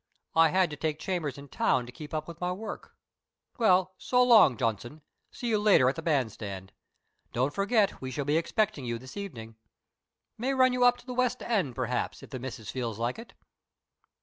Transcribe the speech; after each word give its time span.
I 0.35 0.49
had 0.49 0.71
to 0.71 0.75
take 0.75 0.97
chambers 0.97 1.37
in 1.37 1.47
town 1.49 1.85
to 1.85 1.91
keep 1.91 2.11
up 2.11 2.27
with 2.27 2.41
my 2.41 2.51
work. 2.51 2.95
Well, 3.59 3.93
so 3.99 4.23
long, 4.23 4.57
Johnson! 4.57 5.03
See 5.29 5.47
you 5.49 5.59
later 5.59 5.87
at 5.87 5.95
the 5.95 6.01
band 6.01 6.31
stand. 6.31 6.73
Don't 7.33 7.53
forget 7.53 8.01
we 8.01 8.09
shall 8.09 8.25
be 8.25 8.35
expecting 8.35 8.83
you 8.83 8.97
this 8.97 9.15
evening. 9.15 9.57
May 10.39 10.55
run 10.55 10.73
you 10.73 10.83
up 10.85 10.97
to 10.97 11.05
the 11.05 11.13
west 11.13 11.43
end, 11.43 11.75
perhaps, 11.75 12.23
if 12.23 12.31
the 12.31 12.39
missis 12.39 12.71
feels 12.71 12.97
like 12.97 13.19
it." 13.19 13.33